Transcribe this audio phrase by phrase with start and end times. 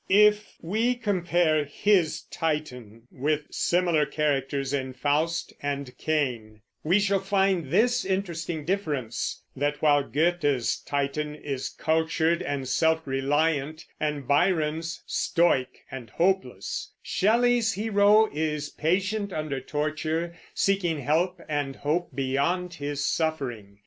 [0.09, 7.69] If we compare his Titan with similar characters in Faust and Cain, we shall find
[7.69, 15.85] this interesting difference, that while Goethe's Titan is cultured and self reliant, and Byron's stoic
[15.91, 23.77] and hopeless, Shelley's hero is patient under torture, seeing help and hope beyond his suffering.